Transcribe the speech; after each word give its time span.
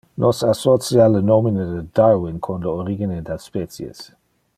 Nos 0.21 0.37
associa 0.51 1.03
le 1.15 1.21
nomine 1.25 1.67
de 1.73 1.83
Darwin 1.99 2.39
con 2.47 2.59
Le 2.65 2.69
Origine 2.75 3.21
del 3.21 3.39
Species. 3.39 4.01